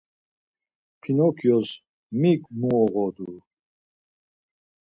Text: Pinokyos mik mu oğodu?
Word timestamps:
Pinokyos 1.01 1.69
mik 2.21 2.41
mu 2.59 2.69
oğodu? 2.83 3.31